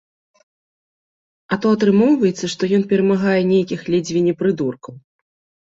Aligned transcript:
А 1.55 1.59
то 1.65 1.73
атрымоўваецца, 1.77 2.45
што 2.55 2.63
ён 2.79 2.83
перамагае 2.95 3.39
нейкіх 3.53 3.81
ледзьве 3.93 4.19
не 4.33 4.37
прыдуркаў. 4.43 4.93